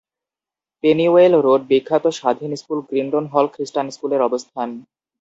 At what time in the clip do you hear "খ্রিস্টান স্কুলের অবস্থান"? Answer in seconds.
3.53-4.69